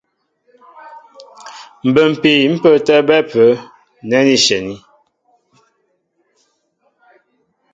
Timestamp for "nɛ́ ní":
4.09-4.35